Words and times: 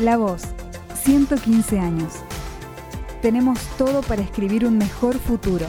La 0.00 0.16
Voz, 0.16 0.42
115 0.94 1.78
años. 1.78 2.14
Tenemos 3.22 3.60
todo 3.78 4.02
para 4.02 4.22
escribir 4.22 4.66
un 4.66 4.76
mejor 4.76 5.14
futuro. 5.14 5.66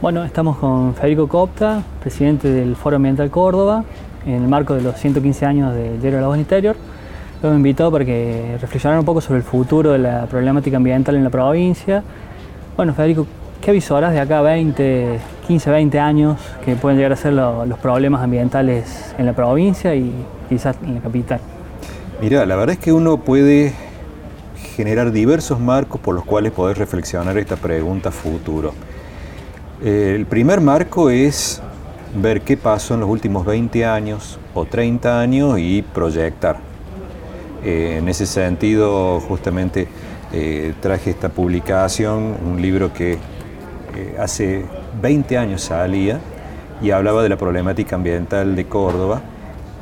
Bueno, 0.00 0.24
estamos 0.24 0.56
con 0.56 0.94
Federico 0.94 1.28
Copta, 1.28 1.82
presidente 2.00 2.48
del 2.48 2.74
Foro 2.74 2.96
Ambiental 2.96 3.30
Córdoba, 3.30 3.84
en 4.24 4.44
el 4.44 4.48
marco 4.48 4.74
de 4.74 4.80
los 4.80 4.96
115 4.96 5.44
años 5.44 5.74
del 5.74 6.00
Diario 6.00 6.16
de 6.16 6.22
la 6.22 6.28
Voz 6.28 6.38
Interior. 6.38 6.74
Lo 7.42 7.50
hemos 7.50 7.58
invitado 7.58 7.92
para 7.92 8.06
que 8.06 8.56
reflexionara 8.58 8.98
un 8.98 9.04
poco 9.04 9.20
sobre 9.20 9.40
el 9.40 9.44
futuro 9.44 9.92
de 9.92 9.98
la 9.98 10.24
problemática 10.24 10.78
ambiental 10.78 11.16
en 11.16 11.24
la 11.24 11.30
provincia. 11.30 12.02
Bueno, 12.78 12.94
Federico, 12.94 13.26
¿qué 13.60 13.72
avisoras 13.72 14.14
de 14.14 14.20
acá 14.20 14.40
20, 14.40 15.20
15, 15.48 15.70
20 15.70 15.98
años 15.98 16.38
que 16.62 16.76
pueden 16.76 16.98
llegar 16.98 17.14
a 17.14 17.16
ser 17.16 17.32
los 17.32 17.78
problemas 17.78 18.22
ambientales 18.22 19.14
en 19.16 19.24
la 19.24 19.32
provincia 19.32 19.94
y 19.94 20.12
quizás 20.46 20.76
en 20.84 20.96
la 20.96 21.00
capital? 21.00 21.40
Mira, 22.20 22.44
la 22.44 22.54
verdad 22.54 22.74
es 22.74 22.78
que 22.78 22.92
uno 22.92 23.16
puede 23.16 23.72
generar 24.76 25.10
diversos 25.10 25.58
marcos 25.58 26.02
por 26.02 26.14
los 26.14 26.24
cuales 26.24 26.52
poder 26.52 26.76
reflexionar 26.76 27.38
esta 27.38 27.56
pregunta 27.56 28.10
futuro. 28.10 28.74
Eh, 29.82 30.12
el 30.14 30.26
primer 30.26 30.60
marco 30.60 31.08
es 31.08 31.62
ver 32.14 32.42
qué 32.42 32.58
pasó 32.58 32.92
en 32.92 33.00
los 33.00 33.08
últimos 33.08 33.46
20 33.46 33.86
años 33.86 34.38
o 34.52 34.66
30 34.66 35.18
años 35.18 35.58
y 35.58 35.80
proyectar. 35.80 36.58
Eh, 37.64 37.96
en 38.00 38.08
ese 38.08 38.26
sentido, 38.26 39.18
justamente 39.20 39.88
eh, 40.30 40.74
traje 40.82 41.08
esta 41.08 41.30
publicación, 41.30 42.36
un 42.44 42.60
libro 42.60 42.92
que 42.92 43.18
hace 44.16 44.64
20 45.00 45.38
años 45.38 45.62
salía 45.62 46.20
y 46.80 46.90
hablaba 46.90 47.22
de 47.22 47.28
la 47.28 47.36
problemática 47.36 47.96
ambiental 47.96 48.54
de 48.54 48.66
Córdoba 48.66 49.20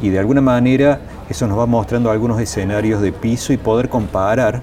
y 0.00 0.10
de 0.10 0.18
alguna 0.18 0.40
manera 0.40 1.00
eso 1.28 1.46
nos 1.46 1.58
va 1.58 1.66
mostrando 1.66 2.10
algunos 2.10 2.40
escenarios 2.40 3.00
de 3.00 3.12
piso 3.12 3.52
y 3.52 3.56
poder 3.56 3.88
comparar 3.88 4.62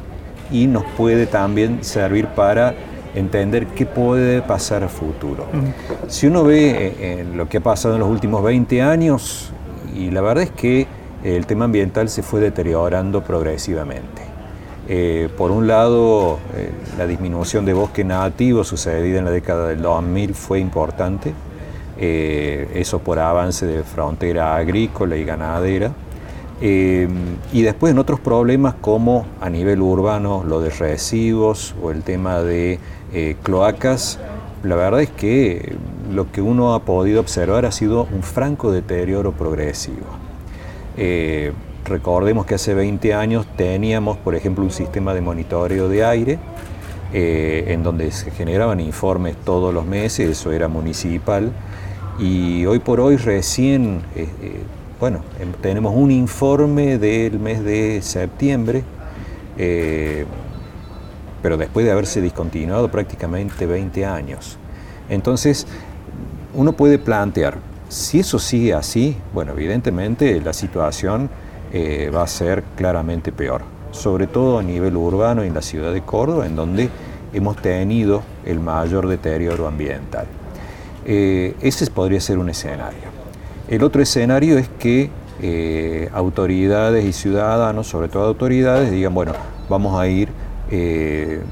y 0.51 0.67
nos 0.67 0.83
puede 0.97 1.25
también 1.25 1.83
servir 1.83 2.27
para 2.27 2.73
entender 3.15 3.67
qué 3.67 3.85
puede 3.85 4.41
pasar 4.41 4.83
a 4.83 4.89
futuro. 4.89 5.45
Si 6.07 6.27
uno 6.27 6.43
ve 6.43 6.95
eh, 6.99 7.25
lo 7.33 7.47
que 7.47 7.57
ha 7.57 7.61
pasado 7.61 7.95
en 7.95 8.01
los 8.01 8.09
últimos 8.09 8.43
20 8.43 8.81
años, 8.81 9.51
y 9.95 10.11
la 10.11 10.21
verdad 10.21 10.43
es 10.43 10.51
que 10.51 10.87
el 11.23 11.45
tema 11.45 11.65
ambiental 11.65 12.09
se 12.09 12.23
fue 12.23 12.39
deteriorando 12.39 13.23
progresivamente. 13.23 14.32
Eh, 14.87 15.29
por 15.37 15.51
un 15.51 15.67
lado, 15.67 16.39
eh, 16.55 16.71
la 16.97 17.07
disminución 17.07 17.65
de 17.65 17.73
bosque 17.73 18.03
nativo 18.03 18.63
sucedida 18.63 19.19
en 19.19 19.25
la 19.25 19.31
década 19.31 19.69
del 19.69 19.81
2000 19.81 20.33
fue 20.33 20.59
importante, 20.59 21.33
eso 21.95 22.99
por 22.99 23.17
avance 23.19 23.65
de 23.65 23.83
frontera 23.83 24.57
agrícola 24.57 25.15
y 25.15 25.23
ganadera. 25.23 25.93
y 26.59 27.61
después 27.61 27.91
en 27.91 27.99
otros 27.99 28.19
problemas 28.19 28.73
como 28.79 29.25
a 29.39 29.49
nivel 29.49 29.81
urbano 29.81 30.43
lo 30.45 30.59
de 30.59 30.69
residuos 30.69 31.75
o 31.81 31.91
el 31.91 32.03
tema 32.03 32.41
de 32.41 32.79
eh, 33.15 33.35
cloacas, 33.43 34.19
la 34.63 34.75
verdad 34.75 35.01
es 35.01 35.11
que 35.11 35.75
lo 36.11 36.31
que 36.31 36.41
uno 36.41 36.73
ha 36.73 36.79
podido 36.79 37.19
observar 37.19 37.63
ha 37.65 37.71
sido 37.71 38.07
un 38.11 38.23
franco 38.23 38.71
deterioro 38.71 39.33
progresivo. 39.33 40.07
Eh, 41.83 41.89
recordemos 41.89 42.45
que 42.45 42.55
hace 42.55 42.73
20 42.73 43.13
años 43.13 43.45
teníamos, 43.55 44.17
por 44.17 44.35
ejemplo, 44.35 44.63
un 44.63 44.71
sistema 44.71 45.13
de 45.13 45.21
monitoreo 45.21 45.89
de 45.89 46.05
aire, 46.05 46.39
eh, 47.13 47.65
en 47.67 47.83
donde 47.83 48.11
se 48.11 48.31
generaban 48.31 48.79
informes 48.79 49.35
todos 49.45 49.73
los 49.73 49.85
meses, 49.85 50.29
eso 50.29 50.51
era 50.51 50.67
municipal, 50.67 51.51
y 52.19 52.65
hoy 52.65 52.79
por 52.79 52.99
hoy 52.99 53.17
recién, 53.17 54.01
bueno, 54.99 55.21
em, 55.39 55.51
tenemos 55.61 55.93
un 55.95 56.11
informe 56.11 56.97
del 56.97 57.39
mes 57.39 57.63
de 57.63 58.01
septiembre, 58.01 58.83
pero 61.41 61.57
después 61.57 61.85
de 61.85 61.91
haberse 61.91 62.21
discontinuado 62.21 62.89
prácticamente 62.89 63.65
20 63.65 64.05
años. 64.05 64.57
Entonces, 65.09 65.67
uno 66.53 66.73
puede 66.73 66.97
plantear, 66.97 67.57
si 67.89 68.19
eso 68.19 68.39
sigue 68.39 68.73
así, 68.73 69.15
bueno, 69.33 69.51
evidentemente 69.51 70.39
la 70.41 70.53
situación 70.53 71.29
eh, 71.75 72.11
va 72.13 72.21
a 72.21 72.27
ser 72.27 72.63
claramente 72.75 73.31
peor, 73.31 73.63
sobre 73.89 74.27
todo 74.27 74.59
a 74.59 74.61
nivel 74.61 74.95
urbano 74.95 75.41
en 75.41 75.55
la 75.55 75.63
ciudad 75.63 75.91
de 75.91 76.03
Córdoba, 76.03 76.45
en 76.45 76.55
donde 76.55 76.87
hemos 77.33 77.57
tenido 77.57 78.21
el 78.45 78.59
mayor 78.59 79.07
deterioro 79.07 79.67
ambiental. 79.67 80.27
Eh, 81.03 81.55
ese 81.61 81.89
podría 81.89 82.21
ser 82.21 82.37
un 82.37 82.51
escenario. 82.51 83.09
El 83.67 83.81
otro 83.81 84.03
escenario 84.03 84.59
es 84.59 84.69
que 84.77 85.09
eh, 85.41 86.09
autoridades 86.13 87.05
y 87.05 87.11
ciudadanos, 87.11 87.87
sobre 87.87 88.07
todo 88.07 88.25
autoridades, 88.25 88.91
digan, 88.91 89.15
bueno, 89.15 89.33
vamos 89.67 89.99
a 89.99 90.07
ir 90.07 90.29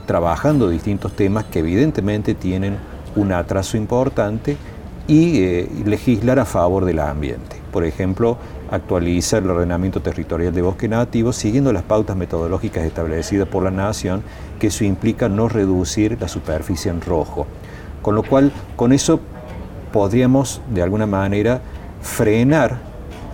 trabajando 0.07 0.67
distintos 0.67 1.15
temas 1.15 1.45
que 1.45 1.59
evidentemente 1.59 2.33
tienen 2.33 2.77
un 3.15 3.31
atraso 3.31 3.77
importante 3.77 4.57
y 5.07 5.67
legislar 5.83 6.39
a 6.39 6.45
favor 6.45 6.85
del 6.85 6.99
ambiente. 6.99 7.57
Por 7.71 7.85
ejemplo, 7.85 8.37
actualiza 8.71 9.37
el 9.37 9.49
ordenamiento 9.49 10.01
territorial 10.01 10.53
de 10.53 10.61
bosque 10.61 10.87
nativo 10.87 11.33
siguiendo 11.33 11.73
las 11.73 11.83
pautas 11.83 12.15
metodológicas 12.15 12.85
establecidas 12.85 13.47
por 13.47 13.63
la 13.63 13.71
Nación, 13.71 14.23
que 14.59 14.67
eso 14.67 14.85
implica 14.85 15.29
no 15.29 15.49
reducir 15.49 16.17
la 16.19 16.27
superficie 16.27 16.89
en 16.89 17.01
rojo. 17.01 17.45
Con 18.01 18.15
lo 18.15 18.23
cual, 18.23 18.51
con 18.77 18.93
eso 18.93 19.19
podríamos 19.91 20.61
de 20.73 20.81
alguna 20.81 21.05
manera 21.05 21.61
frenar 22.01 22.79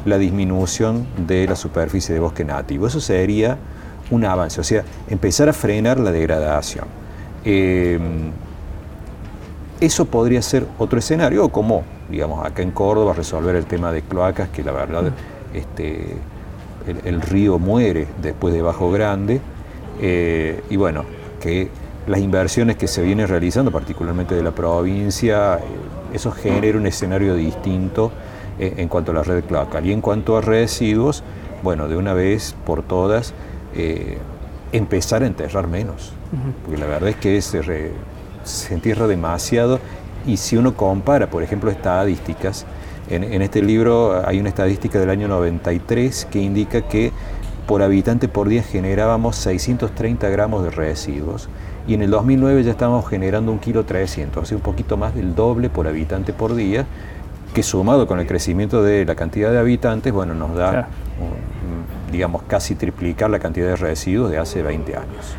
la 0.05 0.17
disminución 0.17 1.05
de 1.27 1.47
la 1.47 1.55
superficie 1.55 2.13
de 2.13 2.19
bosque 2.19 2.43
nativo. 2.43 2.87
Eso 2.87 2.99
sería 2.99 3.57
un 4.09 4.25
avance, 4.25 4.59
o 4.59 4.63
sea, 4.63 4.83
empezar 5.07 5.49
a 5.49 5.53
frenar 5.53 5.99
la 5.99 6.11
degradación. 6.11 6.85
Eh, 7.45 7.99
eso 9.79 10.05
podría 10.05 10.41
ser 10.41 10.65
otro 10.77 10.99
escenario, 10.99 11.45
o 11.45 11.49
como, 11.49 11.83
digamos, 12.09 12.45
acá 12.45 12.61
en 12.61 12.71
Córdoba, 12.71 13.13
resolver 13.13 13.55
el 13.55 13.65
tema 13.65 13.91
de 13.91 14.01
cloacas, 14.01 14.49
que 14.49 14.63
la 14.63 14.71
verdad 14.71 15.11
este, 15.53 16.15
el, 17.05 17.21
río 17.21 17.59
muere 17.59 18.07
después 18.21 18.53
de 18.53 18.61
Bajo 18.61 18.91
Grande, 18.91 19.41
eh, 20.01 20.63
y 20.69 20.75
bueno, 20.75 21.03
que 21.41 21.69
las 22.07 22.19
inversiones 22.19 22.77
que 22.77 22.87
se 22.87 23.01
vienen 23.01 23.27
realizando, 23.27 23.71
particularmente 23.71 24.35
de 24.35 24.43
la 24.43 24.51
provincia, 24.51 25.55
eh, 25.55 25.59
eso 26.13 26.31
genera 26.31 26.77
un 26.77 26.87
escenario 26.87 27.35
distinto 27.35 28.11
en 28.59 28.87
cuanto 28.87 29.11
a 29.11 29.13
la 29.13 29.23
red 29.23 29.43
cloacal. 29.43 29.85
Y 29.85 29.91
en 29.91 30.01
cuanto 30.01 30.35
a 30.35 30.41
residuos, 30.41 31.23
bueno, 31.63 31.87
de 31.87 31.95
una 31.95 32.13
vez 32.13 32.55
por 32.65 32.81
todas, 32.83 33.33
eh, 33.75 34.17
empezar 34.71 35.23
a 35.23 35.27
enterrar 35.27 35.67
menos. 35.67 36.13
Porque 36.63 36.79
la 36.79 36.87
verdad 36.87 37.09
es 37.09 37.15
que 37.15 37.37
se, 38.47 38.73
entierra 38.73 39.07
demasiado 39.07 39.79
y 40.25 40.37
si 40.37 40.57
uno 40.57 40.75
compara, 40.75 41.29
por 41.29 41.43
ejemplo, 41.43 41.71
estadísticas, 41.71 42.65
en, 43.09 43.41
este 43.41 43.61
libro 43.61 44.21
hay 44.27 44.39
una 44.39 44.49
estadística 44.49 44.99
del 44.99 45.09
año 45.09 45.29
93 45.29 46.25
que 46.25 46.39
indica 46.39 46.81
que 46.81 47.13
por 47.65 47.81
habitante 47.81 48.27
por 48.27 48.49
día 48.49 48.63
generábamos 48.63 49.37
630 49.37 50.27
gramos 50.29 50.63
de 50.63 50.71
residuos 50.71 51.47
y 51.87 51.93
en 51.93 52.01
el 52.01 52.11
2009 52.11 52.63
ya 52.63 52.71
estábamos 52.71 53.07
generando 53.07 53.51
un 53.51 53.59
kilo 53.59 53.85
300, 53.85 54.43
así 54.43 54.55
un 54.55 54.61
poquito 54.61 54.97
más 54.97 55.15
del 55.15 55.35
doble 55.35 55.69
por 55.69 55.87
habitante 55.87 56.33
por 56.33 56.53
día, 56.53 56.85
que 57.53 57.63
sumado 57.63 58.07
con 58.07 58.19
el 58.19 58.27
crecimiento 58.27 58.83
de 58.83 59.05
la 59.05 59.15
cantidad 59.15 59.51
de 59.51 59.59
habitantes, 59.59 60.11
bueno, 60.11 60.33
nos 60.33 60.53
da 60.53 60.89
digamos, 62.11 62.43
casi 62.43 62.75
triplicar 62.75 63.29
la 63.29 63.39
cantidad 63.39 63.67
de 63.67 63.75
residuos 63.75 64.31
de 64.31 64.37
hace 64.37 64.61
20 64.61 64.95
años. 64.95 65.35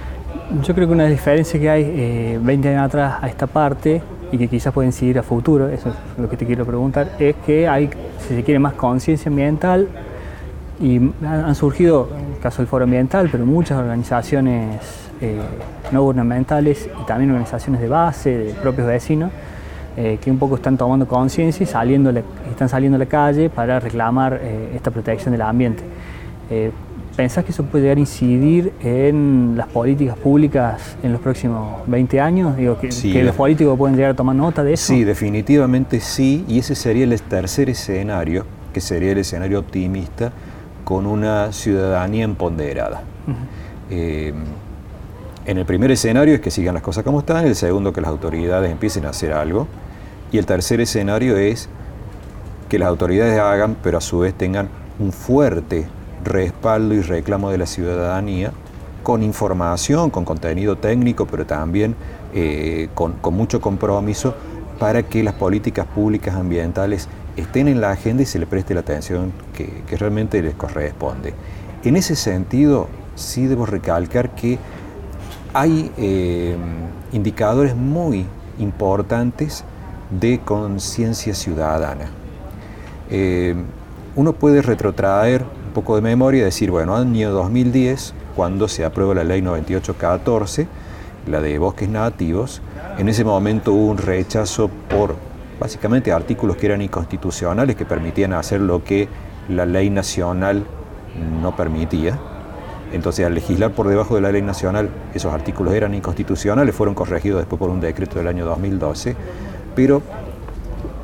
Yo 0.62 0.74
creo 0.74 0.86
que 0.86 0.94
una 0.94 1.06
diferencia 1.06 1.60
que 1.60 1.68
hay 1.68 2.38
20 2.38 2.68
eh, 2.68 2.70
años 2.72 2.86
atrás 2.86 3.16
a 3.20 3.28
esta 3.28 3.46
parte 3.46 4.02
y 4.32 4.38
que 4.38 4.48
quizás 4.48 4.72
pueden 4.72 4.92
seguir 4.92 5.18
a 5.18 5.22
futuro, 5.22 5.68
eso 5.68 5.90
es 5.90 5.94
lo 6.18 6.28
que 6.28 6.36
te 6.36 6.46
quiero 6.46 6.64
preguntar, 6.64 7.12
es 7.18 7.36
que 7.46 7.68
hay, 7.68 7.90
si 8.18 8.34
se 8.34 8.42
quiere, 8.42 8.58
más 8.58 8.74
conciencia 8.74 9.28
ambiental 9.30 9.88
y 10.80 11.00
han 11.24 11.54
surgido, 11.54 12.08
en 12.16 12.34
el 12.34 12.40
caso 12.40 12.58
del 12.58 12.66
Foro 12.66 12.84
Ambiental, 12.84 13.28
pero 13.30 13.44
muchas 13.44 13.78
organizaciones 13.78 14.80
eh, 15.20 15.38
no 15.92 16.02
gubernamentales 16.02 16.88
y 17.00 17.06
también 17.06 17.30
organizaciones 17.30 17.80
de 17.80 17.88
base, 17.88 18.38
de 18.38 18.54
propios 18.54 18.86
vecinos, 18.86 19.30
eh, 19.96 20.18
que 20.22 20.30
un 20.30 20.38
poco 20.38 20.56
están 20.56 20.76
tomando 20.76 21.06
conciencia 21.06 21.64
y 21.64 21.66
saliendo, 21.66 22.10
están 22.50 22.68
saliendo 22.68 22.96
a 22.96 23.00
la 23.00 23.06
calle 23.06 23.50
para 23.50 23.80
reclamar 23.80 24.40
esta 24.74 24.90
protección 24.90 25.32
del 25.32 25.42
ambiente. 25.42 25.82
¿Pensás 27.18 27.44
que 27.44 27.50
eso 27.50 27.64
puede 27.64 27.82
llegar 27.82 27.96
a 27.96 28.00
incidir 28.00 28.72
en 28.80 29.54
las 29.56 29.66
políticas 29.66 30.16
públicas 30.16 30.96
en 31.02 31.10
los 31.10 31.20
próximos 31.20 31.82
20 31.88 32.20
años? 32.20 32.56
Digo, 32.56 32.78
que, 32.78 33.24
los 33.24 33.34
políticos 33.34 33.76
pueden 33.76 33.96
llegar 33.96 34.12
a 34.12 34.14
tomar 34.14 34.36
nota 34.36 34.62
de 34.62 34.74
eso. 34.74 34.92
Sí, 34.92 35.02
definitivamente 35.02 35.98
sí, 35.98 36.44
y 36.46 36.60
ese 36.60 36.76
sería 36.76 37.02
el 37.02 37.20
tercer 37.20 37.70
escenario, 37.70 38.46
que 38.72 38.80
sería 38.80 39.10
el 39.10 39.18
escenario 39.18 39.58
optimista, 39.58 40.30
con 40.84 41.06
una 41.06 41.50
ciudadanía 41.52 42.22
empoderada. 42.22 43.02
Eh, 43.90 44.32
en 45.44 45.58
el 45.58 45.64
primer 45.64 45.90
escenario 45.90 46.36
es 46.36 46.40
que 46.40 46.52
sigan 46.52 46.74
las 46.74 46.84
cosas 46.84 47.02
como 47.02 47.18
están, 47.18 47.44
el 47.48 47.56
segundo 47.56 47.92
que 47.92 48.00
las 48.00 48.10
autoridades 48.10 48.70
empiecen 48.70 49.06
a 49.06 49.08
hacer 49.08 49.32
algo, 49.32 49.66
y 50.30 50.38
el 50.38 50.46
tercer 50.46 50.80
escenario 50.80 51.36
es 51.36 51.68
que 52.68 52.78
las 52.78 52.88
autoridades 52.88 53.40
hagan, 53.40 53.76
pero 53.82 53.98
a 53.98 54.00
su 54.00 54.20
vez 54.20 54.34
tengan 54.34 54.68
un 55.00 55.10
fuerte 55.10 55.88
respaldo 56.24 56.94
y 56.94 57.00
reclamo 57.00 57.50
de 57.50 57.58
la 57.58 57.66
ciudadanía 57.66 58.52
con 59.02 59.22
información, 59.22 60.10
con 60.10 60.24
contenido 60.24 60.76
técnico, 60.76 61.26
pero 61.26 61.46
también 61.46 61.94
eh, 62.34 62.88
con, 62.94 63.14
mucho 63.32 63.60
compromiso 63.60 64.34
para 64.78 65.02
que 65.02 65.22
las 65.22 65.34
políticas 65.34 65.86
públicas 65.86 66.34
ambientales 66.34 67.08
estén 67.36 67.68
en 67.68 67.80
la 67.80 67.92
agenda 67.92 68.22
y 68.22 68.26
se 68.26 68.38
le 68.38 68.46
preste 68.46 68.74
la 68.74 68.80
atención 68.80 69.32
que, 69.54 69.96
realmente 69.96 70.42
les 70.42 70.54
corresponde. 70.54 71.32
En 71.84 71.96
ese 71.96 72.16
sentido, 72.16 72.88
sí 73.14 73.46
debo 73.46 73.64
recalcar 73.64 74.34
que 74.34 74.58
hay 75.54 75.90
eh, 75.96 76.56
indicadores 77.12 77.74
muy 77.74 78.26
importantes 78.58 79.64
de 80.10 80.40
conciencia 80.40 81.34
ciudadana. 81.34 82.10
Eh, 83.10 83.54
uno 84.16 84.32
puede 84.32 84.62
retrotraer 84.62 85.44
un 85.68 85.74
poco 85.74 85.96
de 85.96 86.00
memoria 86.00 86.44
decir, 86.44 86.70
bueno, 86.70 86.96
año 86.96 87.30
2010, 87.30 88.14
cuando 88.34 88.68
se 88.68 88.86
aprueba 88.86 89.14
la 89.14 89.22
ley 89.22 89.42
9814, 89.42 90.66
la 91.26 91.42
de 91.42 91.58
bosques 91.58 91.90
nativos, 91.90 92.62
en 92.96 93.08
ese 93.10 93.22
momento 93.22 93.74
hubo 93.74 93.90
un 93.90 93.98
rechazo 93.98 94.70
por 94.88 95.16
básicamente 95.60 96.10
artículos 96.10 96.56
que 96.56 96.66
eran 96.66 96.80
inconstitucionales, 96.80 97.76
que 97.76 97.84
permitían 97.84 98.32
hacer 98.32 98.62
lo 98.62 98.82
que 98.82 99.08
la 99.50 99.66
ley 99.66 99.90
nacional 99.90 100.64
no 101.42 101.54
permitía. 101.54 102.18
Entonces, 102.94 103.26
al 103.26 103.34
legislar 103.34 103.72
por 103.72 103.88
debajo 103.88 104.14
de 104.14 104.22
la 104.22 104.32
ley 104.32 104.40
nacional, 104.40 104.88
esos 105.12 105.34
artículos 105.34 105.74
eran 105.74 105.92
inconstitucionales, 105.92 106.74
fueron 106.74 106.94
corregidos 106.94 107.40
después 107.40 107.58
por 107.58 107.68
un 107.68 107.82
decreto 107.82 108.18
del 108.18 108.28
año 108.28 108.46
2012, 108.46 109.14
pero 109.76 110.00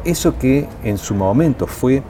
eso 0.06 0.38
que 0.38 0.66
en 0.84 0.96
su 0.96 1.14
momento 1.14 1.66
fue 1.66 2.02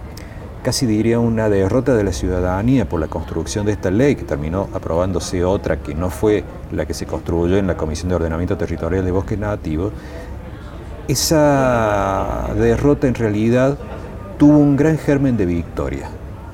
casi 0.64 0.86
diría 0.86 1.20
una 1.20 1.50
derrota 1.50 1.94
de 1.94 2.02
la 2.02 2.12
ciudadanía 2.12 2.88
por 2.88 2.98
la 2.98 3.06
construcción 3.06 3.66
de 3.66 3.72
esta 3.72 3.90
ley, 3.90 4.16
que 4.16 4.24
terminó 4.24 4.68
aprobándose 4.72 5.44
otra 5.44 5.82
que 5.82 5.94
no 5.94 6.08
fue 6.08 6.42
la 6.72 6.86
que 6.86 6.94
se 6.94 7.04
construyó 7.04 7.58
en 7.58 7.66
la 7.66 7.76
Comisión 7.76 8.08
de 8.08 8.14
Ordenamiento 8.14 8.56
Territorial 8.56 9.04
de 9.04 9.10
Bosques 9.12 9.38
Nativos, 9.38 9.92
esa 11.06 12.48
derrota 12.58 13.06
en 13.06 13.14
realidad 13.14 13.76
tuvo 14.38 14.56
un 14.56 14.74
gran 14.74 14.96
germen 14.96 15.36
de 15.36 15.44
victoria, 15.44 16.08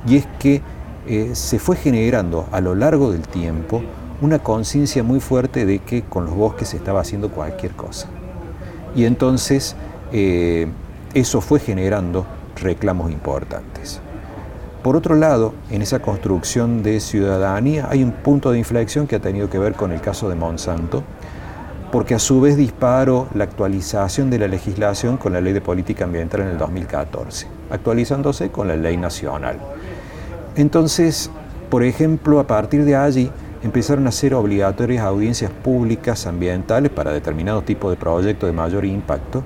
y 0.04 0.16
es 0.16 0.26
que 0.40 0.60
eh, 1.06 1.30
se 1.34 1.60
fue 1.60 1.76
generando 1.76 2.48
a 2.50 2.60
lo 2.60 2.74
largo 2.74 3.12
del 3.12 3.22
tiempo 3.22 3.80
una 4.20 4.40
conciencia 4.40 5.04
muy 5.04 5.20
fuerte 5.20 5.64
de 5.66 5.78
que 5.78 6.02
con 6.02 6.24
los 6.24 6.34
bosques 6.34 6.70
se 6.70 6.76
estaba 6.76 7.00
haciendo 7.00 7.30
cualquier 7.30 7.72
cosa. 7.72 8.08
Y 8.96 9.04
entonces 9.04 9.76
eh, 10.12 10.66
eso 11.14 11.40
fue 11.40 11.60
generando 11.60 12.26
reclamos 12.62 13.10
importantes. 13.10 14.00
Por 14.82 14.96
otro 14.96 15.14
lado, 15.14 15.52
en 15.70 15.82
esa 15.82 16.00
construcción 16.00 16.82
de 16.82 17.00
ciudadanía 17.00 17.88
hay 17.90 18.02
un 18.02 18.12
punto 18.12 18.50
de 18.50 18.58
inflexión 18.58 19.06
que 19.06 19.16
ha 19.16 19.20
tenido 19.20 19.50
que 19.50 19.58
ver 19.58 19.74
con 19.74 19.92
el 19.92 20.00
caso 20.00 20.30
de 20.30 20.36
Monsanto, 20.36 21.02
porque 21.92 22.14
a 22.14 22.18
su 22.18 22.40
vez 22.40 22.56
disparó 22.56 23.28
la 23.34 23.44
actualización 23.44 24.30
de 24.30 24.38
la 24.38 24.48
legislación 24.48 25.18
con 25.18 25.32
la 25.32 25.40
Ley 25.40 25.52
de 25.52 25.60
Política 25.60 26.04
Ambiental 26.04 26.40
en 26.42 26.48
el 26.48 26.58
2014, 26.58 27.46
actualizándose 27.70 28.50
con 28.50 28.68
la 28.68 28.76
Ley 28.76 28.96
Nacional. 28.96 29.58
Entonces, 30.56 31.30
por 31.68 31.82
ejemplo, 31.82 32.40
a 32.40 32.46
partir 32.46 32.84
de 32.84 32.96
allí 32.96 33.30
empezaron 33.62 34.06
a 34.06 34.12
ser 34.12 34.34
obligatorias 34.34 35.04
audiencias 35.04 35.50
públicas 35.50 36.26
ambientales 36.26 36.90
para 36.90 37.12
determinados 37.12 37.66
tipos 37.66 37.90
de 37.90 37.96
proyectos 37.96 38.48
de 38.48 38.54
mayor 38.54 38.86
impacto, 38.86 39.42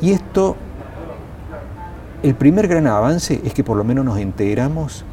y 0.00 0.12
esto 0.12 0.56
el 2.24 2.34
primer 2.34 2.68
gran 2.68 2.86
avance 2.86 3.38
es 3.44 3.52
que 3.52 3.62
por 3.62 3.76
lo 3.76 3.84
menos 3.84 4.02
nos 4.02 4.16
enteramos 4.16 5.04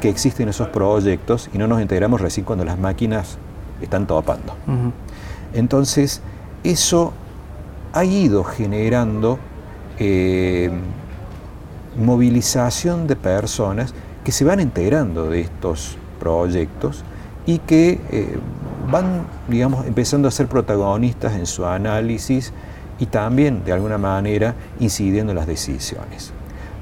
que 0.00 0.08
existen 0.08 0.48
esos 0.48 0.68
proyectos 0.68 1.50
y 1.52 1.58
no 1.58 1.66
nos 1.66 1.80
enteramos 1.80 2.20
recién 2.20 2.46
cuando 2.46 2.64
las 2.64 2.78
máquinas 2.78 3.38
están 3.82 4.06
topando. 4.06 4.54
Entonces, 5.52 6.22
eso 6.62 7.12
ha 7.92 8.04
ido 8.04 8.44
generando 8.44 9.40
eh, 9.98 10.70
movilización 11.98 13.08
de 13.08 13.16
personas 13.16 13.92
que 14.22 14.30
se 14.30 14.44
van 14.44 14.60
enterando 14.60 15.28
de 15.28 15.40
estos 15.40 15.98
proyectos 16.20 17.02
y 17.46 17.58
que 17.58 18.00
eh, 18.12 18.38
van, 18.88 19.26
digamos, 19.48 19.88
empezando 19.88 20.28
a 20.28 20.30
ser 20.30 20.46
protagonistas 20.46 21.32
en 21.34 21.46
su 21.46 21.66
análisis 21.66 22.52
y 23.00 23.06
también, 23.06 23.64
de 23.64 23.72
alguna 23.72 23.98
manera, 23.98 24.54
incidiendo 24.78 25.32
en 25.32 25.36
las 25.36 25.48
decisiones. 25.48 26.32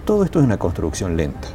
Todo 0.08 0.24
esto 0.24 0.38
es 0.38 0.46
una 0.46 0.56
construcción 0.56 1.18
lenta. 1.18 1.48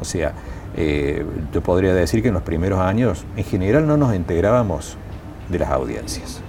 O 0.00 0.04
sea, 0.04 0.32
eh, 0.76 1.26
yo 1.52 1.60
podría 1.60 1.92
decir 1.92 2.22
que 2.22 2.28
en 2.28 2.34
los 2.34 2.44
primeros 2.44 2.78
años, 2.78 3.24
en 3.36 3.42
general, 3.42 3.84
no 3.84 3.96
nos 3.96 4.14
integrábamos 4.14 4.96
de 5.48 5.58
las 5.58 5.70
audiencias. 5.70 6.40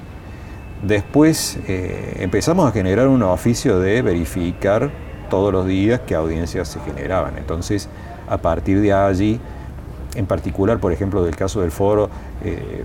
Después 0.84 1.58
eh, 1.68 2.18
empezamos 2.20 2.70
a 2.70 2.72
generar 2.72 3.08
un 3.08 3.24
oficio 3.24 3.80
de 3.80 4.04
verificar 4.04 4.92
todos 5.32 5.52
los 5.52 5.66
días 5.66 6.02
qué 6.06 6.14
audiencias 6.14 6.68
se 6.68 6.80
generaban. 6.82 7.36
Entonces, 7.40 7.90
a 8.30 8.38
partir 8.38 8.80
de 8.80 8.94
allí, 8.94 9.40
en 10.14 10.28
particular, 10.28 10.78
por 10.78 10.92
ejemplo, 10.92 11.24
del 11.24 11.36
caso 11.36 11.62
del 11.62 11.72
foro, 11.72 12.12
eh, 12.44 12.84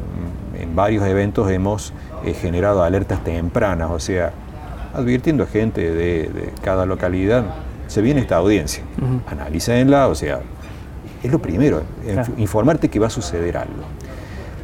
en 0.59 0.75
varios 0.75 1.05
eventos 1.05 1.51
hemos 1.51 1.93
generado 2.41 2.83
alertas 2.83 3.23
tempranas, 3.23 3.91
o 3.91 4.01
sea, 4.01 4.33
advirtiendo 4.95 5.45
a 5.45 5.47
gente 5.47 5.93
de 5.93 6.55
cada 6.63 6.87
localidad 6.87 7.45
se 7.87 8.03
viene 8.03 8.21
esta 8.21 8.37
audiencia, 8.37 8.83
analícenla, 9.27 10.09
o 10.09 10.15
sea, 10.15 10.41
es 11.23 11.33
lo 11.33 11.39
primero, 11.41 11.83
informarte 12.37 12.89
que 12.89 12.99
va 12.99 13.07
a 13.07 13.11
suceder 13.11 13.57
algo. 13.57 13.85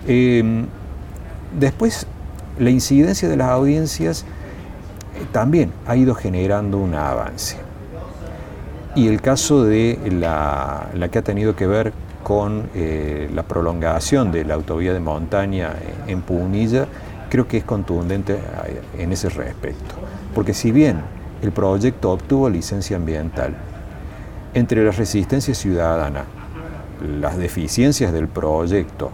Em, 0.06 0.66
después, 1.58 2.06
la 2.58 2.70
incidencia 2.70 3.28
de 3.28 3.36
las 3.36 3.48
audiencias 3.48 4.22
eh, 4.22 5.26
también 5.32 5.72
ha 5.86 5.96
ido 5.96 6.14
generando 6.14 6.78
un 6.78 6.94
avance. 6.94 7.56
Y 8.94 9.08
el 9.08 9.20
caso 9.22 9.64
de 9.64 9.98
la, 10.10 10.88
que 11.10 11.18
ha 11.18 11.22
tenido 11.22 11.56
que 11.56 11.66
ver 11.66 11.92
con 12.22 12.68
eh, 12.74 13.30
la 13.34 13.42
prolongación 13.42 14.30
de 14.32 14.44
la 14.44 14.54
autovía 14.54 14.92
de 14.92 15.00
montaña 15.00 15.74
en 16.06 16.20
Punilla, 16.20 16.86
creo 17.30 17.48
que 17.48 17.56
es 17.56 17.64
contundente 17.64 18.34
eh, 18.34 18.82
en 18.98 19.12
ese 19.12 19.30
respecto. 19.30 19.94
Porque 20.34 20.52
si 20.52 20.72
bien 20.72 21.00
el 21.42 21.50
proyecto 21.52 22.12
obtuvo 22.12 22.48
licencia 22.48 22.96
ambiental. 22.96 23.54
Entre 24.54 24.84
la 24.84 24.92
resistencia 24.92 25.54
ciudadana, 25.54 26.24
las 27.20 27.36
deficiencias 27.36 28.12
del 28.12 28.28
proyecto, 28.28 29.10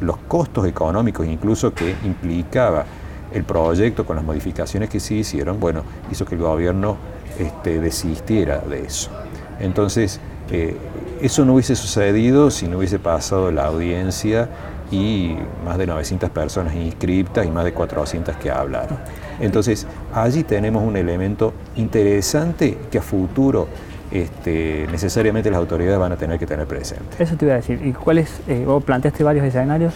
los 0.00 0.18
costos 0.28 0.66
económicos 0.66 1.26
incluso 1.26 1.72
que 1.72 1.96
implicaba 2.04 2.84
el 3.32 3.44
proyecto 3.44 4.04
con 4.04 4.16
las 4.16 4.24
modificaciones 4.24 4.90
que 4.90 5.00
se 5.00 5.14
hicieron, 5.14 5.58
bueno, 5.58 5.82
hizo 6.10 6.26
que 6.26 6.34
el 6.34 6.42
gobierno 6.42 6.96
este, 7.38 7.80
desistiera 7.80 8.58
de 8.58 8.84
eso. 8.84 9.10
Entonces, 9.58 10.20
eh, 10.50 10.76
eso 11.22 11.44
no 11.44 11.54
hubiese 11.54 11.76
sucedido 11.76 12.50
si 12.50 12.66
no 12.66 12.78
hubiese 12.78 12.98
pasado 12.98 13.50
la 13.50 13.66
audiencia 13.66 14.48
y 14.90 15.36
más 15.64 15.78
de 15.78 15.86
900 15.86 16.28
personas 16.30 16.74
inscriptas 16.74 17.46
y 17.46 17.50
más 17.50 17.64
de 17.64 17.72
400 17.72 18.36
que 18.36 18.50
hablaron. 18.50 18.98
Entonces, 19.42 19.88
allí 20.14 20.44
tenemos 20.44 20.82
un 20.84 20.96
elemento 20.96 21.52
interesante 21.76 22.78
que 22.90 22.98
a 22.98 23.02
futuro 23.02 23.66
este, 24.12 24.86
necesariamente 24.92 25.50
las 25.50 25.58
autoridades 25.58 25.98
van 25.98 26.12
a 26.12 26.16
tener 26.16 26.38
que 26.38 26.46
tener 26.46 26.66
presente. 26.66 27.04
Eso 27.18 27.36
te 27.36 27.46
iba 27.46 27.54
a 27.54 27.56
decir. 27.56 27.80
¿Y 27.84 27.92
cuáles, 27.92 28.40
eh, 28.46 28.62
vos 28.64 28.84
planteaste 28.84 29.24
varios 29.24 29.44
escenarios, 29.44 29.94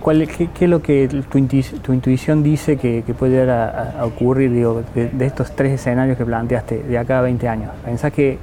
¿cuál, 0.00 0.26
qué, 0.26 0.48
es 0.58 0.68
lo 0.68 0.82
que 0.82 1.08
tu, 1.30 1.38
intuición 1.92 2.42
dice 2.42 2.76
que, 2.76 3.04
puede 3.16 3.38
llegar 3.38 3.94
a, 3.96 4.04
ocurrir 4.04 4.50
de, 4.50 5.24
estos 5.26 5.54
tres 5.54 5.74
escenarios 5.74 6.18
que 6.18 6.24
planteaste 6.24 6.82
de 6.82 6.98
acá 6.98 7.20
a 7.20 7.22
20 7.22 7.48
años? 7.48 7.70
¿Pensás 7.84 8.12
que, 8.12 8.38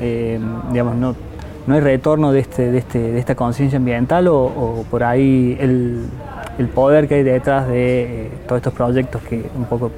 eh, 0.00 0.38
digamos, 0.70 0.94
no, 0.94 1.16
no 1.66 1.74
hay 1.74 1.80
retorno 1.80 2.30
de, 2.30 2.38
este, 2.38 2.70
de, 2.70 2.78
este, 2.78 2.98
de 2.98 3.18
esta 3.18 3.34
conciencia 3.34 3.78
ambiental 3.78 4.28
o 4.28 4.84
por 4.88 5.02
ahí 5.02 5.56
el 5.58 6.04
el 6.60 6.68
poder 6.68 7.08
que 7.08 7.16
hay 7.16 7.22
detrás 7.22 7.66
de 7.66 8.26
eh, 8.26 8.30
todos 8.46 8.58
estos 8.58 8.74
proyectos 8.74 9.22
que 9.22 9.48
un 9.56 9.64
poco 9.64 9.90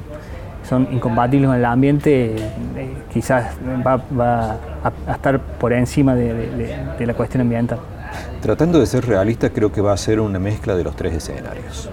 son 0.68 0.86
incompatibles 0.92 1.48
con 1.48 1.56
el 1.56 1.64
ambiente, 1.64 2.36
eh, 2.36 2.94
quizás 3.12 3.56
va, 3.84 4.56
a, 4.84 5.12
estar 5.12 5.40
por 5.40 5.72
encima 5.72 6.14
de, 6.14 7.04
la 7.04 7.14
cuestión 7.14 7.40
ambiental. 7.40 7.80
Tratando 8.40 8.78
de 8.78 8.86
ser 8.86 9.04
realista, 9.04 9.50
creo 9.50 9.72
que 9.72 9.80
va 9.80 9.92
a 9.92 9.96
ser 9.96 10.20
una 10.20 10.38
mezcla 10.38 10.76
de 10.76 10.84
los 10.84 10.94
tres 10.94 11.14
escenarios. 11.14 11.90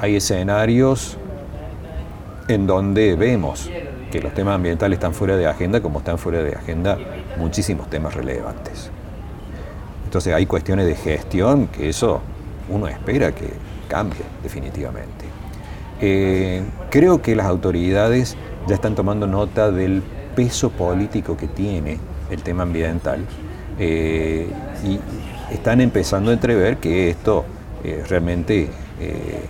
Hay 0.00 0.16
escenarios 0.16 1.16
en 2.48 2.66
donde 2.66 3.14
vemos 3.14 3.70
que 4.10 4.20
los 4.20 4.34
temas 4.34 4.56
ambientales 4.56 4.96
están 4.96 5.14
fuera 5.14 5.36
de 5.36 5.46
agenda, 5.46 5.80
como 5.80 6.00
están 6.00 6.18
fuera 6.18 6.42
de 6.42 6.54
agenda 6.56 6.98
muchísimos 7.36 7.88
temas 7.88 8.14
relevantes. 8.14 8.90
Entonces 10.04 10.34
hay 10.34 10.46
cuestiones 10.46 10.86
de 10.86 10.96
gestión 10.96 11.68
que 11.68 11.90
eso 11.90 12.22
uno 12.68 12.88
espera 12.88 13.32
que 13.32 13.48
cambie 13.88 14.22
definitivamente. 14.42 15.24
Eh, 16.00 16.62
creo 16.90 17.20
que 17.22 17.34
las 17.34 17.46
autoridades 17.46 18.36
ya 18.66 18.74
están 18.74 18.94
tomando 18.94 19.26
nota 19.26 19.70
del 19.70 20.02
peso 20.36 20.70
político 20.70 21.36
que 21.36 21.48
tiene 21.48 21.98
el 22.30 22.42
tema 22.42 22.62
ambiental 22.62 23.24
eh, 23.78 24.48
y 24.84 25.00
están 25.52 25.80
empezando 25.80 26.30
a 26.30 26.34
entrever 26.34 26.78
que 26.78 27.10
esto 27.10 27.44
eh, 27.84 28.04
realmente 28.08 28.68
eh, 29.00 29.40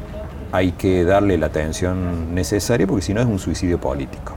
hay 0.52 0.72
que 0.72 1.04
darle 1.04 1.38
la 1.38 1.46
atención 1.46 2.34
necesaria 2.34 2.86
porque 2.86 3.02
si 3.02 3.14
no 3.14 3.20
es 3.20 3.26
un 3.26 3.38
suicidio 3.38 3.80
político. 3.80 4.34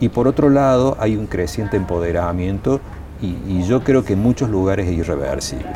Y 0.00 0.08
por 0.10 0.28
otro 0.28 0.50
lado 0.50 0.96
hay 1.00 1.16
un 1.16 1.26
creciente 1.26 1.76
empoderamiento 1.76 2.80
y, 3.22 3.62
yo 3.62 3.82
creo 3.82 4.04
que 4.04 4.12
en 4.12 4.20
muchos 4.20 4.50
lugares 4.50 4.86
es 4.86 4.92
irreversible. 4.92 5.72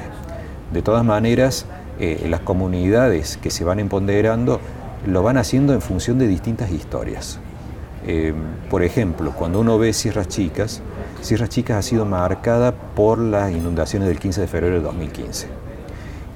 De 0.72 0.82
todas 0.82 1.04
maneras, 1.04 1.64
las 2.00 2.40
comunidades 2.40 3.37
que 3.37 3.50
se 3.50 3.62
van 3.62 3.78
empoderando 3.78 4.59
lo 5.07 5.23
van 5.23 5.37
haciendo 5.37 5.73
en 5.73 5.80
función 5.80 6.19
de 6.19 6.26
distintas 6.26 6.71
historias. 6.71 7.40
Eh, 8.07 8.33
por 8.71 8.83
ejemplo, 8.83 9.33
cuando 9.33 9.61
uno 9.61 9.78
ve 9.78 9.92
Sierras 9.92 10.28
Chicas, 10.28 10.80
Sierras 11.21 11.50
Chicas 11.50 11.76
ha 11.76 11.83
sido 11.83 12.07
marcada 12.07 12.73
por 12.73 13.19
las 13.19 13.52
inundaciones 13.52 14.09
del 14.09 14.19
15 14.19 14.42
de 14.42 14.47
febrero 14.47 14.75
de 14.76 14.80
2015. 14.80 15.49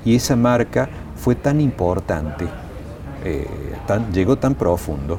Y 0.05 0.17
esa 0.17 0.37
marca 0.37 0.89
fue 1.17 1.35
tan 1.35 1.61
importante, 1.61 2.47
eh, 3.25 3.47
llegó 4.13 4.37
tan 4.37 4.55
profundo, 4.55 5.19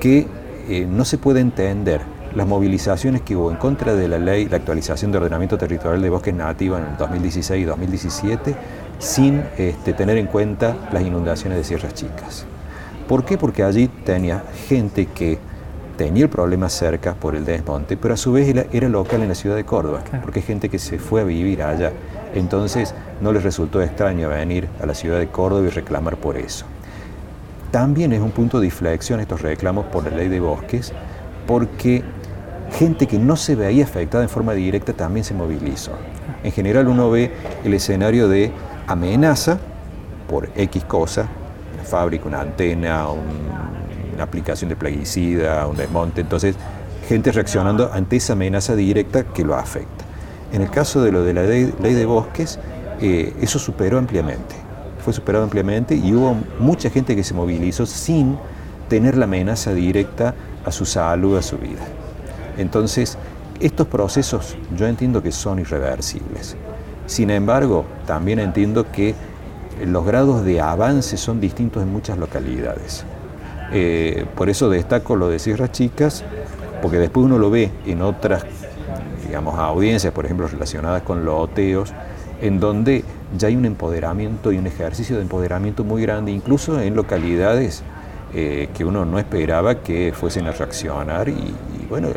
que 0.00 0.26
eh, 0.68 0.86
no 0.88 1.04
se 1.04 1.18
puede 1.18 1.40
entender 1.40 2.00
las 2.34 2.46
movilizaciones 2.46 3.22
que 3.22 3.36
hubo 3.36 3.50
en 3.50 3.56
contra 3.56 3.94
de 3.94 4.08
la 4.08 4.18
ley, 4.18 4.48
la 4.48 4.56
actualización 4.56 5.12
de 5.12 5.18
ordenamiento 5.18 5.58
territorial 5.58 6.00
de 6.00 6.10
bosques 6.10 6.34
nativos 6.34 6.80
en 6.80 6.86
el 6.86 6.96
2016 6.96 7.62
y 7.62 7.64
2017, 7.64 8.56
sin 8.98 9.44
este, 9.56 9.92
tener 9.92 10.16
en 10.16 10.26
cuenta 10.26 10.76
las 10.92 11.02
inundaciones 11.02 11.58
de 11.58 11.64
Sierras 11.64 11.94
Chicas. 11.94 12.46
¿Por 13.08 13.24
qué? 13.24 13.38
Porque 13.38 13.62
allí 13.62 13.88
tenía 13.88 14.42
gente 14.68 15.06
que 15.06 15.38
tenía 15.96 16.24
el 16.24 16.30
problema 16.30 16.68
cerca 16.68 17.14
por 17.14 17.34
el 17.34 17.44
desmonte, 17.44 17.96
pero 17.96 18.14
a 18.14 18.16
su 18.16 18.32
vez 18.32 18.48
era, 18.48 18.88
local 18.88 19.22
en 19.22 19.28
la 19.28 19.34
ciudad 19.34 19.56
de 19.56 19.64
Córdoba, 19.64 20.02
porque 20.22 20.40
hay 20.40 20.46
gente 20.46 20.68
que 20.68 20.78
se 20.78 20.98
fue 20.98 21.22
a 21.22 21.24
vivir 21.24 21.62
allá. 21.62 21.92
Entonces 22.34 22.94
no 23.20 23.32
les 23.32 23.42
resultó 23.42 23.82
extraño 23.82 24.28
venir 24.28 24.68
a 24.80 24.86
la 24.86 24.94
ciudad 24.94 25.18
de 25.18 25.28
Córdoba 25.28 25.66
y 25.66 25.70
reclamar 25.70 26.16
por 26.16 26.36
eso. 26.36 26.66
También 27.70 28.12
es 28.12 28.20
un 28.20 28.30
punto 28.30 28.60
de 28.60 28.66
inflexión 28.66 29.20
estos 29.20 29.42
reclamos 29.42 29.86
por 29.86 30.04
la 30.04 30.16
ley 30.16 30.28
de 30.28 30.40
bosques, 30.40 30.92
porque 31.46 32.02
gente 32.72 33.06
que 33.06 33.18
no 33.18 33.36
se 33.36 33.56
veía 33.56 33.84
afectada 33.84 34.22
en 34.22 34.30
forma 34.30 34.52
directa 34.52 34.92
también 34.92 35.24
se 35.24 35.34
movilizó. 35.34 35.92
En 36.44 36.52
general 36.52 36.88
uno 36.88 37.10
ve 37.10 37.32
el 37.64 37.74
escenario 37.74 38.28
de 38.28 38.52
amenaza 38.88 39.58
por 40.28 40.50
X 40.56 40.84
cosa, 40.84 41.28
una 41.74 41.84
fábrica, 41.84 42.26
una 42.26 42.40
antena, 42.40 43.08
un 43.08 43.48
aplicación 44.22 44.68
de 44.68 44.76
plaguicida, 44.76 45.66
un 45.66 45.76
desmonte. 45.76 46.20
Entonces, 46.20 46.56
gente 47.08 47.32
reaccionando 47.32 47.90
ante 47.92 48.16
esa 48.16 48.34
amenaza 48.34 48.74
directa 48.74 49.24
que 49.24 49.44
lo 49.44 49.54
afecta. 49.54 50.04
En 50.52 50.62
el 50.62 50.70
caso 50.70 51.02
de 51.02 51.12
lo 51.12 51.22
de 51.24 51.34
la 51.34 51.42
ley, 51.42 51.72
de 51.94 52.06
bosques, 52.06 52.58
eh, 53.00 53.34
eso 53.40 53.58
superó 53.58 53.98
ampliamente. 53.98 54.56
Fue 55.04 55.12
superado 55.12 55.44
ampliamente 55.44 55.94
y 55.94 56.12
hubo 56.14 56.36
mucha 56.58 56.90
gente 56.90 57.14
que 57.14 57.24
se 57.24 57.34
movilizó 57.34 57.86
sin 57.86 58.38
tener 58.88 59.16
la 59.16 59.24
amenaza 59.24 59.72
directa 59.72 60.34
a 60.64 60.72
su 60.72 60.84
salud, 60.84 61.36
a 61.36 61.42
su 61.42 61.58
vida. 61.58 61.86
Entonces, 62.56 63.16
estos 63.60 63.86
procesos 63.86 64.56
yo 64.76 64.86
entiendo 64.86 65.22
que 65.22 65.32
son 65.32 65.58
irreversibles. 65.58 66.56
Sin 67.08 67.30
embargo, 67.30 67.86
también 68.06 68.38
entiendo 68.38 68.92
que 68.92 69.14
los 69.84 70.04
grados 70.04 70.44
de 70.44 70.60
avance 70.60 71.16
son 71.16 71.40
distintos 71.40 71.82
en 71.82 71.90
muchas 71.90 72.18
localidades. 72.18 73.04
Eh, 73.72 74.26
por 74.36 74.50
eso 74.50 74.68
destaco 74.68 75.16
lo 75.16 75.30
de 75.30 75.38
Sierras 75.38 75.72
Chicas, 75.72 76.22
porque 76.82 76.98
después 76.98 77.24
uno 77.24 77.38
lo 77.38 77.50
ve 77.50 77.70
en 77.86 78.02
otras, 78.02 78.44
digamos, 79.26 79.58
audiencias, 79.58 80.12
por 80.12 80.26
ejemplo, 80.26 80.48
relacionadas 80.48 81.02
con 81.02 81.24
loteos, 81.24 81.94
en 82.42 82.60
donde 82.60 83.04
ya 83.38 83.48
hay 83.48 83.56
un 83.56 83.64
empoderamiento 83.64 84.52
y 84.52 84.58
un 84.58 84.66
ejercicio 84.66 85.16
de 85.16 85.22
empoderamiento 85.22 85.84
muy 85.84 86.02
grande, 86.02 86.30
incluso 86.30 86.78
en 86.78 86.94
localidades 86.94 87.82
eh, 88.34 88.68
que 88.74 88.84
uno 88.84 89.06
no 89.06 89.18
esperaba 89.18 89.76
que 89.76 90.12
fuesen 90.14 90.46
a 90.46 90.52
reaccionar 90.52 91.30
y, 91.30 91.54
bueno, 91.88 92.08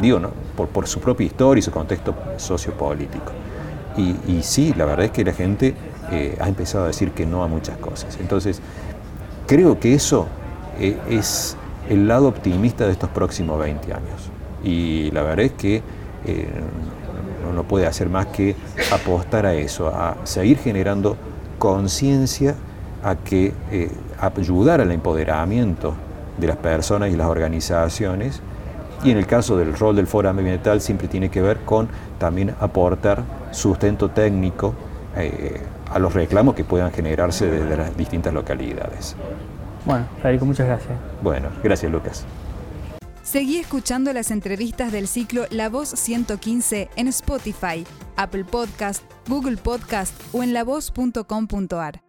digo, 0.00 0.18
¿no? 0.18 0.30
por, 0.56 0.86
su 0.86 1.00
propia 1.00 1.26
historia 1.26 1.58
y 1.58 1.62
su 1.62 1.70
contexto 1.70 2.14
sociopolítico. 2.38 3.32
Y, 3.98 4.42
sí, 4.42 4.72
la 4.76 4.84
verdad 4.84 5.06
es 5.06 5.10
que 5.10 5.24
la 5.24 5.32
gente 5.32 5.74
eh, 6.12 6.38
ha 6.40 6.48
empezado 6.48 6.84
a 6.84 6.86
decir 6.86 7.10
que 7.10 7.26
no 7.26 7.42
a 7.42 7.48
muchas 7.48 7.76
cosas. 7.78 8.16
Entonces, 8.20 8.60
creo 9.48 9.80
que 9.80 9.94
eso 9.94 10.28
eh, 10.78 10.96
es 11.10 11.56
el 11.88 12.06
lado 12.06 12.28
optimista 12.28 12.86
de 12.86 12.92
estos 12.92 13.10
próximos 13.10 13.58
20 13.58 13.92
años. 13.92 14.30
Y 14.62 15.10
la 15.10 15.22
verdad 15.22 15.46
es 15.46 15.52
que 15.52 15.82
eh, 16.26 16.48
no 17.54 17.64
puede 17.64 17.86
hacer 17.86 18.08
más 18.08 18.26
que 18.26 18.54
apostar 18.92 19.46
a 19.46 19.54
eso, 19.54 19.88
a 19.88 20.16
seguir 20.24 20.58
generando 20.58 21.16
conciencia, 21.58 22.54
a 23.02 23.16
que 23.16 23.52
eh, 23.70 23.90
ayudar 24.20 24.80
al 24.80 24.92
empoderamiento 24.92 25.94
de 26.36 26.46
las 26.46 26.56
personas 26.56 27.10
y 27.10 27.16
las 27.16 27.28
organizaciones. 27.28 28.40
Y 29.04 29.10
en 29.10 29.18
el 29.18 29.26
caso 29.26 29.56
del 29.56 29.74
rol 29.74 29.96
del 29.96 30.06
Foro 30.06 30.28
Ambiental 30.28 30.80
siempre 30.80 31.08
tiene 31.08 31.30
que 31.30 31.40
ver 31.40 31.58
con 31.60 31.88
también 32.18 32.54
aportar 32.60 33.22
sustento 33.52 34.10
técnico 34.10 34.74
a 35.90 35.98
los 35.98 36.14
reclamos 36.14 36.54
que 36.54 36.64
puedan 36.64 36.92
generarse 36.92 37.46
desde 37.50 37.76
las 37.76 37.96
distintas 37.96 38.32
localidades. 38.34 39.16
Bueno, 39.84 40.06
Federico, 40.20 40.44
muchas 40.44 40.66
gracias. 40.66 40.92
Bueno, 41.22 41.48
gracias 41.62 41.90
Lucas. 41.90 42.24
Seguí 43.22 43.58
escuchando 43.58 44.12
las 44.12 44.30
entrevistas 44.30 44.90
del 44.90 45.06
ciclo 45.06 45.44
La 45.50 45.68
Voz 45.68 45.90
115 45.90 46.88
en 46.96 47.08
Spotify, 47.08 47.86
Apple 48.16 48.44
Podcast, 48.44 49.02
Google 49.28 49.58
Podcast 49.58 50.14
o 50.32 50.42
en 50.42 50.54
lavoz.com.ar. 50.54 52.07